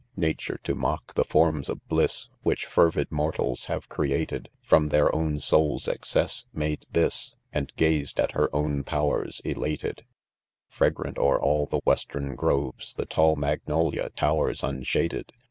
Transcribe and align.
Nature, 0.17 0.59
to 0.63 0.73
mock 0.73 1.13
the 1.13 1.23
forms 1.23 1.69
of 1.69 1.87
bliss 1.87 2.25
Which 2.41 2.65
fervid 2.65 3.11
mortals 3.11 3.65
have 3.65 3.87
created,, 3.87 4.49
From 4.63 4.87
their 4.89 5.13
own 5.13 5.37
soul's 5.37 5.87
excess, 5.87 6.45
made 6.55 6.87
this 6.91 7.35
3 7.51 7.51
~ 7.51 7.53
And 7.59 7.73
gazed 7.75 8.19
at 8.19 8.31
her 8.31 8.49
own 8.51 8.83
powers 8.83 9.41
elated* 9.45 10.03
Fragrant 10.67 11.19
'o'er 11.19 11.39
all 11.39 11.67
the 11.67 11.81
western 11.85 12.33
groves 12.33 12.95
The 12.95 13.05
tall 13.05 13.35
magnolia 13.35 14.09
towers 14.15 14.63
unshaded. 14.63 15.33